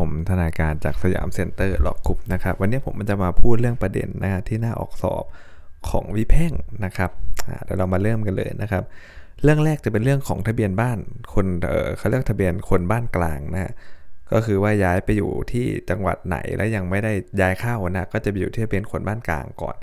[0.00, 5.24] ผมธนาการจากสยามเซ็นเตอร์หลอกคุปนะครับ วันนี้ผมจะมาพูดเรื่องประเด็นนะฮะที่น่าออกสอบ
[5.88, 6.52] ของวิเพ่ง
[6.84, 7.10] นะครับ
[7.64, 8.84] เดี๋ยวเรามาเริ่มกันเลยนะครับ
[9.42, 10.98] เรื่องแรกจะเป็นเรื่องของทะเบียนบ้าน
[11.34, 13.72] คนเออเขาเรียกทะเบียนคนบ้านกลางนะฮะ
[14.32, 19.76] ก็คือว่าย้ายไปอยู่ที่จังหวัดไหนแล้วยังไม่ได้ย้ายเข้านะก็จะไปอยู่ที่ทะเบียนคนบ้านกลางก่อน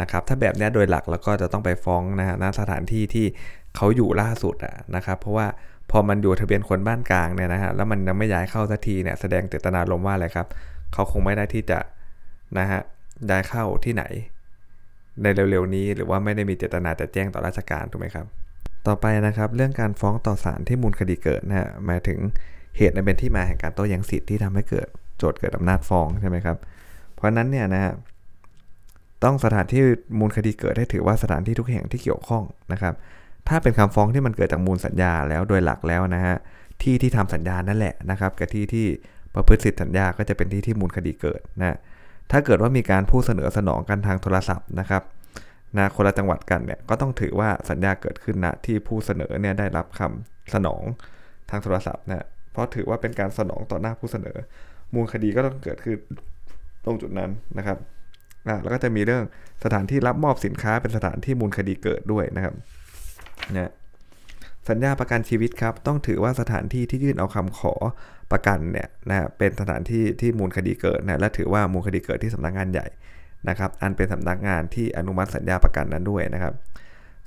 [0.00, 3.26] นะครับถ้าแบบนี้โดยหลักแล้วก็จะต้องไปฟ้องนะฮะณสถานที่ที่
[3.76, 5.46] เขาอยู่ล่าสุดอะนะครับเพราะว่า
[5.92, 10.46] พอมันอยู่ทะเบียนคนบ้านกลางเนี่ยนะฮะแล้วมันยังไม่ย้ายเข้าสักทีเนี่ยแสดงเจตนารมณ์ว่าอะไรครับ
[10.92, 11.78] เขาคงไม่ได้ที่จะ
[12.58, 12.80] นะฮะ
[13.30, 14.04] ย้ายเข้าที่ไหน
[15.22, 18.26] ในเร็วๆนี้หรือว่าไม่ได้มีเจตนาจะแจ้งต่อราชการถูกไหมครับ
[18.86, 22.18] ต่อไปนะครับเรื่องการฟ้องต่อศาลที่มูลคดีเกิดนะฮะหมายถึง
[22.76, 24.88] เหตุในเป็นที่มาแห่งการโต้แย้งสิทธิ์ที่ทำให้เกิด
[25.18, 26.56] โจทย์เกิดอำนาจฟ้องใช่ไหมครับ
[27.14, 27.92] เพราะนั้นเนี่ยนะฮะ
[29.24, 29.82] ต้องสถานที่
[30.18, 32.94] มูลคดีเกิดให้ถือว่าสถานที่ทุกแห่งที่เกี่ยวข้องนะครับ
[33.48, 36.36] ถ้าเป็นคำฟ้องที่มันเกิดจากมูลสัญญาแล้วโดยหลักแล้วนะฮะ
[36.82, 38.86] ที่ที่ทำสัญญานั่นแหละนะครับกับที่ที่
[39.34, 41.76] ประพฤติสิทธิสัญญาก็จะเป็นที่ที่มูลคดีเกิดนะ
[42.30, 45.02] ถ้าเกิดว่ามีการพูดเสนอสนองกันทางโทรศัพท์นะครับ
[45.78, 50.82] นะคนละจังหวัดกันเนี่ยก็ต้องถือว่าสัญญาเกิดขึ้นณที่ผู้เสนอเนี่ยได้รับคำสนอง
[51.50, 54.36] ทางโทรศัพท์นะเพราะถือว่าเป็นการสนองต่อหน้าผู้เสนอ
[54.94, 55.98] มูลคดีก็ต้องเกิดขึ้น
[56.84, 57.78] ตรงจุดนั้นนะครับ
[58.48, 59.24] อ่าแล้วก็จะมีเรื่อง
[59.64, 62.54] สถานที่รับมอบสินค้าเป็นสถานที่มูลคดีเกิดด้วยนะครับ
[63.54, 63.72] นะ
[64.68, 67.74] สัญญาประกันชีวิตครับ ต้องถือว่าสถานที่ที่ยื่นเอาคำขอ
[68.32, 72.86] ประกันเนี่ยนะเป็นสถานที่ที่มูลคดีเกิดนะและถือว่ามูลคดีเกิดที่สำนักงานใหญ่
[73.48, 76.54] นะครับ อันเป็นสำนักงานที่อนุมัติสัญญาประกันนั้นด้วยนะครับ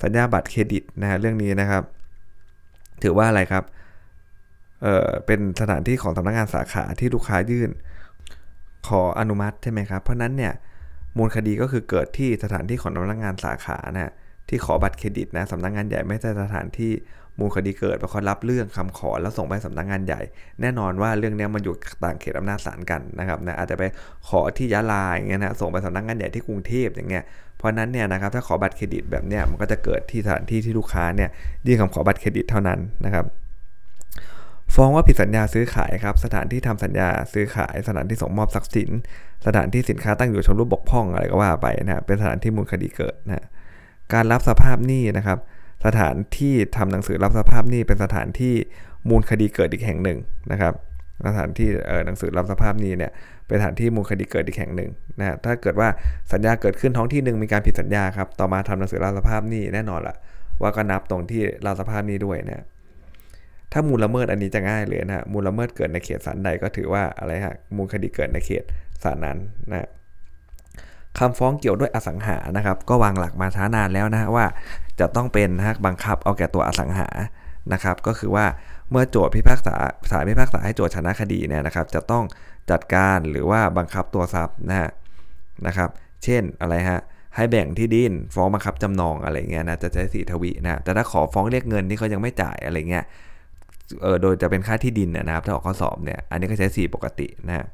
[0.03, 1.83] สัญญาบัตรเครดิตนะฮะเรื่องนี้นะครับ
[3.03, 3.63] ถือว่าอะไรครับ
[4.83, 7.69] เออเป็นสถานที่ของสำนักงานสาขาที่ลูกค้ายื่น
[8.87, 10.53] ขออนุมัติใช่ไหมครับ เพราะนั้นเนี่ย
[11.17, 14.11] มูลคดีก็คือเกิดที่สถานที่ของสำนักงานสาขานะ
[14.49, 16.93] ที่ขอบัตรเครดิตนะสำนักงานใหญ่ไม่ใช่สถานที่
[17.39, 20.21] มูลคดีเกิดเพราะเขารับเรื่องคำขอแล้วส่งไปสำนักงานใหญ่
[20.61, 23.83] แน่นอนว่าเรื่องนี้มันอยู่ต่างเขตอำนาจศาลกันนะครับนะอาจจะไป
[24.27, 27.23] ขอที่ยะลาอย่างเงี้ยนะส่งไปสำนักงานใหญ่ที่กรุงเทพอย่างเงี้ย
[27.57, 31.29] เพราะนั้นเนี่ยนะครับถ้าขอบัตรเครดิตแบบเนี้ยมันก็จะเกิดที่สถานที่ที่ลูกค้าเนี่ย
[31.67, 33.25] ยื่นคำขอบัตรเครดิตเท่านั้นนะครับ
[34.75, 38.89] ฟ้องว่าผิดสัญญาซื้อขายครับสถานที่ทำสัญญาซื้อขาย สถานที่ส่งมอบทรัพย์สิน
[39.45, 43.45] สถานที่สินค้าตั้งอยู่ชมรูปบกพร่องอะไรก็ว่าไปนะเป็นสถานที่มูลคดีเกิดนะ
[44.13, 45.39] การรับสภาพหนี้นะครับ
[45.85, 48.53] สถานที่ทำหนังสือรับสภาพหนี้เป็นสถานที่
[49.09, 50.17] มูลคดีเกิดอีกแห่งหนึ่ง
[50.51, 50.73] นะครับ
[51.27, 51.69] สถานที่
[52.05, 53.11] หนังสือรับสภาพหนี้เนี่ย
[53.47, 54.89] เป็นสถานที่มูลคดีเกิดอีกแห่งหนึ่ง
[55.19, 55.89] นะถ้าเกิดว่า
[56.33, 60.15] สัญญาเกิดขึ้นท้องที่หนึ่งมีการผิดสัญญาครับต่อมาทำหนังสือรับสภาพหนี้แน่นอนละ
[60.61, 62.65] ว่าก็นับตรงที่รับสภาพหนี้ด้วยนะ
[63.71, 68.63] ถ้ามูลละเมิดอันนี้จะง่ายเลยนะมูลละเมิดเกิดในเขตศาลใดก็ถือว่าอะไรฮะมูลคดีเกิดในเขต
[69.03, 69.37] ศาลนั้น
[69.71, 69.89] นะ
[71.19, 74.45] คำฟ้องเกี่ยวด้วยอสังหานะครับ ก็วางหลักมาช้านานแล้วนะว่า
[74.99, 77.07] จะต้องเป็นนะบังคับเอาแก่ตัวอสังหา
[77.73, 78.45] นะครับ ก็คือว่า
[78.91, 79.75] เมื่อโจทย์พิพากษา
[80.11, 82.23] ศาลพิพากษาให้โจทย์ชนะคดีเนี่ยนะครับ จะต้อง
[82.71, 84.91] จัดการหรือว่าบังคับตัวทรัพย์นะ
[85.67, 85.89] นะครับ
[86.23, 86.99] เช่นอะไรฮะ
[87.35, 93.05] ให้แบ่งที่ดินฟ้องบังคับจำนองอะไรเงี้ยนะจะใช้สีทวีนะแต่ถ้าขอฟ้องเรียกเงินที่เขายังไม่จ่ายอะไรเงี้ย
[94.01, 97.65] เออโดยจะเป็นค่าที่ดินนะครับถ้าออกข้อสอบเนี่ยอันนี้ก็ใช้สีปกตินะ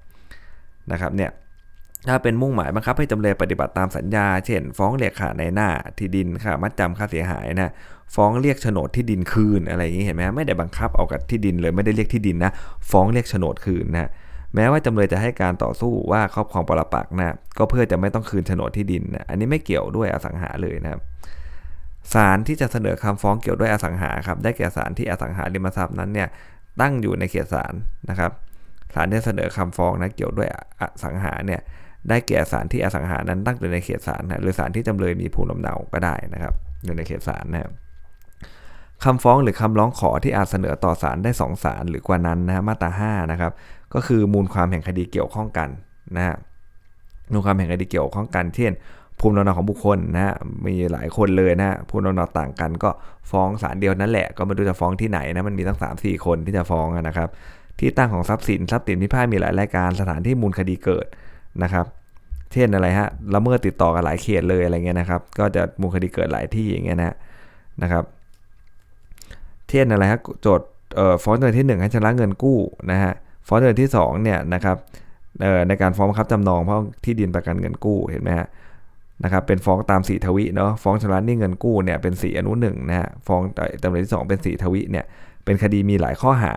[0.91, 1.29] นะครับเนี่ย
[2.07, 7.71] ถ้าเป็นมุ่งหมายบังคับให้จำเลยปฏิบัติตามสัญญา เช่น ฟ้องเรียกค่าในหน้าที่ดินค่ามัดจำค่าเสียหายนะ
[8.15, 12.51] ฟ้องเรียกโฉนดที่ดินคืนอะไรอย่างนี้เห็นไหมไม่ได้บังคับเอากับที่ดินเลยไม่ได้เรียกที่ดินนะ
[12.91, 14.09] ฟ้องเรียกโฉนดคืนนะ
[14.55, 21.01] แม้ว่าจำเลยจะให้การต่อสู้ว่าครอบครองปรปักนะก็เพื่อจะไม่ต้องคืนโฉนดที่ดินนะอันนี้ไม่เกี่ยวด้วยอสังหาเลยนะครับ
[22.13, 26.27] ศาลที่จะเสนอคำฟ้องเกี่ยวด้วยอสังหาครับได้แก่ศาลที่อสังหาริมทรัพย์นั้นเนี่ย
[26.81, 27.73] ตั้งอยู่ในเขตศาล
[28.09, 28.31] นะครับ
[28.93, 30.47] ศาลที่เสนอคำฟ้องนะเกี่ยวด้วย
[30.79, 31.61] อสังหาเนี่ย
[32.09, 36.53] ได้แก่ศาลที่อสังหานั้นตั้งอยู่ในเขตศาลนะหรือศาลที่จำเลยมีภูมิลำเนาก็ได้นะครับ
[36.85, 37.71] อยู่ในเขตศาลนะครับ
[39.03, 43.51] คำฟ้องหรือคำร้องขอที่อาจเสนอต่อศาลได้2ศาลหรือกว่านั้นนะมาตรา5นะครับ
[43.93, 45.69] ก็คือมูลความแห่งคดีเกี่ยวข้องกัน
[46.15, 46.35] นะฮะ
[47.31, 48.71] มูลความแห่งคดีเกี่ยวข้องกัน เช่น
[49.19, 52.89] ภูมิลำเนาของบุคคลนะมีหลายคนเลยนะภูมิลำเนาต่างกัน ก็
[53.31, 57.29] ฟ้องศาลเดียวนั่นแหละก็ไม่รู้จะฟ้องที่ไหนนะมันมีตั้ง 3 4 คนที่จะฟ้องนะครับ
[57.79, 61.07] ที่ตั้งของทรัพย์สินทรัพย์สินพิพาทมีหลายรายการสถานที่มูลคดีเกิด
[61.63, 61.85] นะครับ
[62.53, 67.15] เช่นอะไรฮะละเมิดติดต่อกันหลายเขตเลยอะไรเงี้ยนะครับ ก็จะมูลคดีเกิดหลายที่อย่างเงี้ยนะ
[67.81, 68.03] นะครับ
[69.69, 70.67] เช่นอะไรฮะโจทย์
[71.23, 72.59] ฟ้องจำเลยที่ 1 ให้ชำระเงินกู้
[72.91, 73.13] นะฮะ
[73.47, 74.77] ฟ้องจำเลยที่2เนี่ยนะครับ
[75.67, 78.47] ในการฟ้องบังคับจำนองเพราะที่ดินประกันเงินกู้เห็นไหมฮะ
[79.23, 83.41] นะครับเป็นฟ้องตามสีทวิเนาะฟ้องชำระหนี้เงินกู้เนี่ยเป็นสีอนุหนึ่งนะฮะฟ้อง
[83.83, 85.05] จำเลยที่ 2 เป็นสีทวิเนี่ย
[85.45, 86.53] เป็นคดีมีหลายข้อหา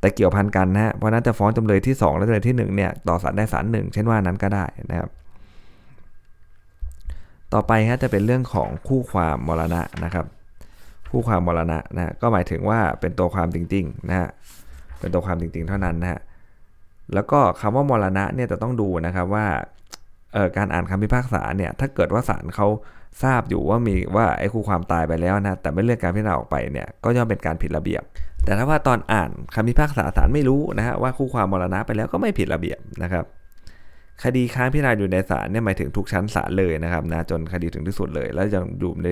[0.00, 5.08] แต่เกี่ยวพันกันนะฮะเพราะนั้นจะฟ้องจำเลยที่ 2 และจำเลยที่1เนี่ยต่อศาลได้ศาลหนึ่งเช่นว่านั้นก็ได้นะครับ
[7.54, 10.26] ต่อไปฮะจะเป็นเรื่องของคู่ความมรณะนะครับ
[11.10, 14.28] คู่ความมรณะนะก็หมายถึงว่าเป็นตัวความจริงๆนะฮะ
[15.00, 16.20] เป็นตัวความจริงๆ เท่านั้นนะฮะ
[17.14, 19.46] แล้วก็คำว่ามรณะเนี่ยจะต้องดูนะครับว่า
[20.56, 22.66] การอ่านคำพิพากษาเนี่ยถ้าเกิดว่าศาลเขา
[23.22, 28.02] ทราบอยู่ว่ามีว่าไอ้คู่ความตายไปแล้วนะแต่ไม่เลื่อนการพิจารณาออกไปเนี่ยก็ย่อมเป็นการผิดระเบียบ
[28.44, 33.24] แต่ถ้าว่าตอนอ่านคำพิพากษาศาลไม่รู้นะฮะว่าคู่ความมรณะไปแล้วก็ไม่ผิดระเบียบนะครับ
[34.24, 39.08] คดีค้างพิจารณาอยู่ในศาลเนี่ยหมายถึงทุกชั้นศาลเลยนะครับนะจนคดีถึงที่สุดเลย แล้วยังดูใน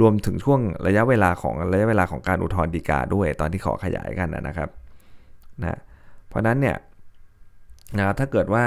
[0.00, 4.68] รวมถึงช่วงระยะเวลาของระยะเวลาของการอุทธรณ์ฎีกาด้วย ตอนที่ขอขยายกันนะครับ
[5.60, 5.78] นะ
[6.28, 6.76] เพราะนั้นเนี่ย
[7.98, 8.64] นะถ้าเกิดว่า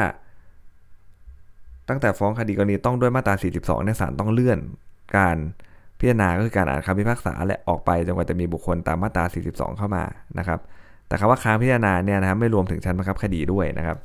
[1.90, 4.60] ตั้งแต่ฟ้องคดีกรณีต้องด้วยมาตรา 42เนี่ยศาลต้องเลื่อน
[5.18, 5.38] การ
[6.00, 10.04] พิจารณาก็คือการอ่านคำพิพากษาและออกไปจนกว่าจะมีบุคคลตามมาตรา 42 เข้ามา
[10.38, 10.60] นะครับ
[11.08, 13.98] แต่คำว่าค้างพิจารณาเนี่ยนะครับไม่รวมถึงชั้นบังคับคดีด้วยนะครับ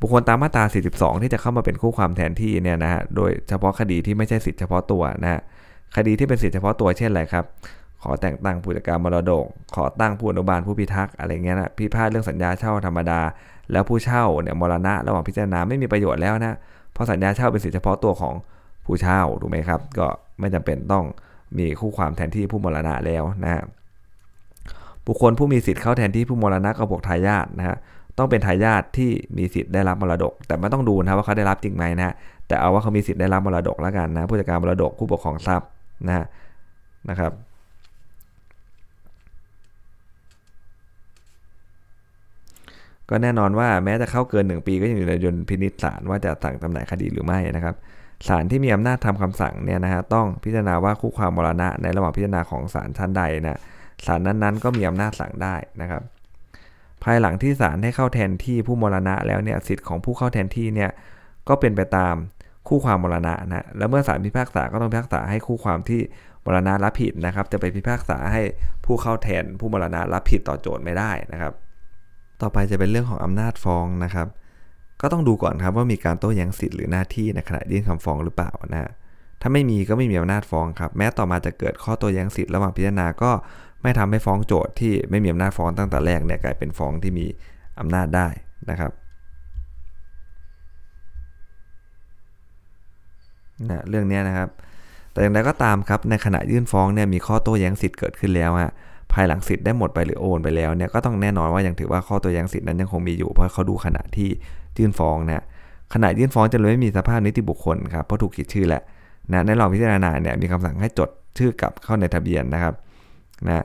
[0.00, 5.40] บุคคลตามมาตรา 42 ที่จะเข้ามาเป็นคู่ความแทนที่เนี่ยนะฮะโดยเฉพาะคดีที่ไม่ใช่สิทธิเฉพาะตัวนะฮะ
[5.96, 7.44] คดีที่เป็นสิทธิเฉพาะตัวเช่นอะไรครับ
[8.02, 9.44] ขอแต่งตั้งผู้จัดการมรดก
[9.74, 13.20] ขอตั้งผู้อนุบาลผู้พิทักษ์อะไรเงี้ยนะพิพาทเรื่องสัญญาเช่าธรรมดา
[13.72, 16.56] แล้วผู้เช่าเนี่ยมรณะระหว่างพิจารณาไม่มีประโยชน์แล้วนะ
[16.92, 18.34] เพราะสัญญาเช่าเป็นสิทธิเฉพาะตัวของ
[18.84, 20.06] ผู้เช่าถูกไหมครับ ก็
[20.40, 21.04] ไม่จำเป็นต้อง
[21.58, 23.62] มีคู่ความแทนที่ผู้มรณะแล้วนะฮะ
[25.06, 27.76] บุคคลผู้มีสิทธิ์เข้าแทนที่ผู้มรณะก็บวกทายาทนะฮะ
[28.18, 32.14] ต้องเป็นทายาทที่มีสิทธิ์ได้รับมรดก แต่ไม่ต้องดูนะว่าเขาได้รับจริงไหมนะ
[32.46, 35.68] แต่เอาว่าเขามีสิทธิ์ได้รับมรดกแล้วกันนะผู้จัดการมรดกผู้ปกครองทรัพย์
[36.06, 36.26] นะ
[37.10, 37.32] นะครับ
[43.12, 47.74] ก็แน่นอนว่าแม้จะเข้าเกิน 1 ปีก็ยังอยู่ในยนพินิจศาลว่าจะสั่งจำหน่ายคดีหรือไม่นะครับ
[48.28, 53.58] ศาลที่มีอำนาจทำคำสั่งเนี่ยนะฮะต้องพิจารณาว่าคู่ความมรณะในระหว่างพิจารณาของศาลชั้นใดนะ
[54.06, 56.02] ศาลนั้นๆ ก็มีอำนาจสั่งได้นะครับ
[57.04, 60.90] ภายหลังที่ศาลให้เข้าแทนที่ผู้มรณะแล้วเนี่ยสิทธิ์ของผู้เข้าแทนที่เนี่ย
[61.48, 62.14] ก็เป็นไปตาม
[62.68, 66.00] คู่ความมรณะนะแล้วเมื่อศาลพิพากษาก็ต้องพิพากษาให้คู่ความที่
[66.44, 68.42] มรณะรับผิดนะครับ จะไปพิพากษาให้
[68.84, 71.52] ผู้เข้าแทนผู้มรณะรับผิดต่อโจทย์ไม่ได้นะครับ
[72.42, 74.28] ต่อไปจะเป็นเรื่องของอำนาจฟ้องนะครับ
[75.00, 78.90] ก็ต้องดูก่อนครับว่ามีการโต้แย้งสิทธิ์หรือหน้าที่ในขณะยื่นคำฟ้องหรือเปล่านะ
[79.40, 83.30] ถ้าไม่มีก็ไม่มีอำนาจฟ้องครับ แม้ต่อมาจะเกิดข้อโต้แย้งสิทธิ์ระหว่างพิจารณาก็
[83.82, 87.26] ไม่ทำให้ฟ้องโจทย์ที่ไม่มีอำนาจฟ้องตั้งแต่แรกเนี่ยกลายเป็นฟ้องที่มี
[87.80, 88.28] อำนาจได้
[88.70, 88.92] นะครับ
[93.70, 94.48] นะเรื่องนี้นะครับ
[95.12, 98.72] แต่อย่างไรก็ตามครับในขณะยื่นฟ้องเนี่ยมีข้อโต้แย้งสิทธิ์เกิดขึ้นแล้วฮะ
[99.14, 104.28] ภายหลังสิทธิ์ได้หมดไปหรือโอนไปแล้วเนี่ยก็ต้องแน่นอนว่ายังถือว่าข้อตัวยังสิทธิ์นั้นยังคงมีอยู่เพราะเขาดูขณะที่
[104.78, 105.44] ยื่นฟ้องนะ
[105.94, 108.82] ขณะยื่นฟ้องจะเลยไม่มีสภาพนิติบุคคลครับเพราะถูกขีดชื่อแหละ
[109.32, 112.74] นะในรองพิจารณาเนี่ยมีคำสั่งให้จดชื่อกลับเข้าในทะเบียนนะครับ
[113.46, 113.64] นะ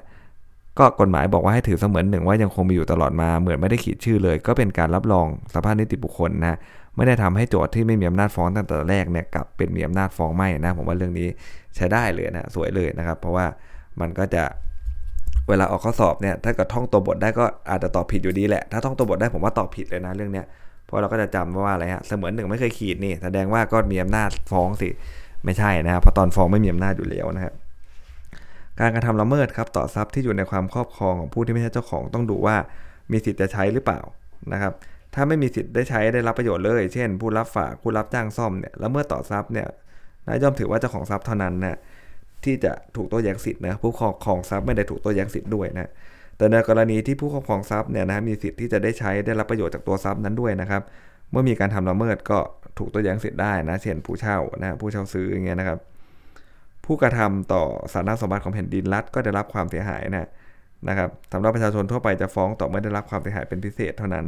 [0.77, 6.57] ก็กฎหมายบอกว่าให้ถือเสมือนหนึ่งว่ายังคงมีอยู่ตลอดมาเหมือนไม่ได้ขีดชื่อเลย ก็เป็นการรับรองสภาพนิติบุคคลนะ
[6.95, 11.27] ไม่ได้ทำให้โจทย์ที่ไม่มีอำนาจฟ้องตั้งแต่แรกเนี่ยกลับเป็นมีอำนาจฟ้องไม่นะผมว่าเรื่องนี้
[11.75, 13.45] ใช้ได้เลยนะสวยเลยนะครับ เพราะว่า
[13.99, 14.43] มันก็จะ
[15.49, 20.45] เวลาออกข้อสอบเนี่ยถ้าเกิดท่องตัวบทได้ก็อาจจะตอบผิดอยู่ดีแหละ ถ้าท่องตัวบทได้ผมว่าตอบผิดเลยนะเรื่องเนี้ย
[20.85, 24.89] เพราะเราก็จะจำว่าอะไรฮะเสมือนหนึ่งไม่เคยขีดนี่แสดงว่าก็มีอำนาจฟ้องสิ
[25.45, 27.53] ไม่ใช่นะครับเพราะตอนฟ้องไม่มีอำนาจอยู่แล้วนะครับ
[28.79, 32.55] การกระทำละเมิดครับต่อทรัพย์ที่อยู่ในความครอบครองของผู้ที่ไม่ใช่เจ้าของต้องดูว่า
[33.11, 33.99] มีสิทธิ์จะใช้หรือเปล่า
[34.53, 34.73] นะครับ
[35.13, 39.67] ถ้าไม่มีสิทธิ์ได้ใช้ได้รับประโยชน์เลย เช่น ผู้รับฝากผู้รับจ้างซ่อมเนี่ยแล้วเมื่อต่อทรัพย์เนี่ย
[40.27, 41.77] นายย่อมถือว่าเจ้าของทรัพย์เท่านั้นนะ
[42.45, 45.91] ที่จะถูกโต้แย้งสิทธิ์นะผู้ครอบครองทรัพย์ไม่ได้ถูกโต้แย้งสิทธิ์ด้วยนะ
[46.37, 50.81] แต่ในกรณีที่ผู้ครอบครองทรัพย์เนี่ยนะมีสิทธิ์ที่จะได้ใช้ได้รับประโยชน์จากตัวทรัพย์นั้นด้วยนะครับ
[51.31, 52.39] เมื่อมีการทำละเมิดก็
[52.77, 55.79] ถูกโต้แย้งสิทธิ์ได้นะเช่นผู้เช่านะผู้เช่าซื้ออย่างเงี้ยนะครับ
[56.85, 57.63] ผู้กระทำต่อ
[57.93, 60.27] สาธารณสมบัติของแผ่นดินรัฐก็ได้รับความเสียหายนะ
[60.87, 64.25] นะครับสำหรับประชาชนทั่วไปจะฟ้องต่อเมื่อได้รับความเสียหายเป็นพิเศษเท่านั้น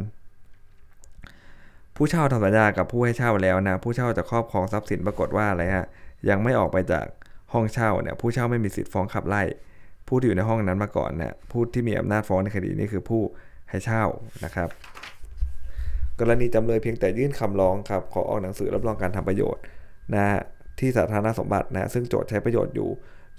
[1.96, 5.86] ผู้เช่าทำสัญญากับผู้ให้เช่าแล้วนะผู้เช่าจะครอบครองทรัพย์สินปรากฏว่าอะไรฮะ
[6.28, 7.06] ยังไม่ออกไปจาก
[7.52, 9.42] ห้องเช่าเนี่ยผู้เช่าไม่มีสิทธิ์ฟ้องขับไล่
[10.08, 13.22] ผู้ที่อยู่ในห้องนั้นมาก่อนเนี่ยผู้ที่มีอำนาจฟ้องในคดีนี้คือผู้
[13.70, 14.04] ให้เช่า
[14.44, 14.68] นะครับ
[16.20, 19.62] กรณีจำเลยเพียงแต่ยื่นคำร้องครับขอออกหนังสือรับรองการทำประโยชน์
[20.14, 20.38] นะ
[20.78, 22.88] ที่สาธารณสมบัตินะซึ่งโจทย์ใช้ประโยชน์อยู่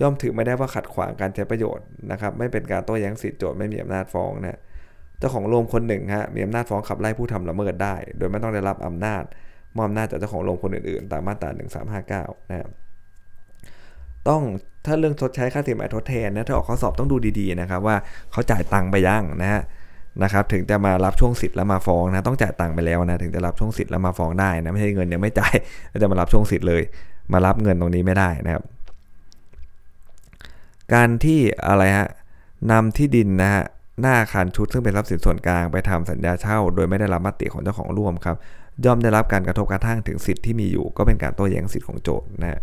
[0.01, 4.59] ย่อมถือไม่ได้ว่าขัดขวางการใช้ประโยชน์นะครับไม่เป็นการโต้แย้งสิทธิโจทย์ไม่มีอำนาจฟ้องนะ
[5.19, 9.23] เจ้าของโรงคนหนึ่งฮะมีอำนาจฟ้องขับไล่ผู้ทำละเมิดได้ โดยไม่ต้องได้รับอำนาจ
[9.75, 11.49] มอบอำนาจจากเจ้าของโรงคนอื่นๆ ตามมาตรา
[12.35, 12.71] 1359 นะครับ
[14.29, 14.41] ต้อง
[14.85, 17.95] ถ้าเรื่องชดใช้ค่าสินไหมทดแทนนะถ้าออกข้อสอบต้องดูดีๆนะครับว่า
[18.31, 19.61] เขาจ่ายตังค์ไปยังนะฮะ
[20.23, 25.55] นะครับถึงจะมารับช่วงสิทธิ์แล้วมาฟ้องนะต้องจ่ายตังค์ไปแล้วนะถึงจะรับช่วงสิทธิ์แล้วมาฟ้องได้นะไม่ใช่เงินยังไม่จ่าย
[25.89, 26.81] แล้วจะมารับช่วงสิทธิ์เลย
[27.33, 28.63] มารับเงินตรงนี้ไม่ได้นะครับ
[30.93, 32.07] การที่อะไรฮะ
[32.71, 33.63] นำที่ดินนะฮะ
[34.01, 38.37] หน้าอาคารชุดซึ่งเป็นทรัพย์สินส่วนกลางไปทำสัญญาเช่า โดยไม่ได้รับมติของเจ้าของร่วมครับ
[38.85, 42.61] ย่อมได้รับการกระทบกระทั่งถึงสิทธิ์ที่มีอยู่ก็เป็นการโต้แย้งสิทธิ์ของโจทย์นะ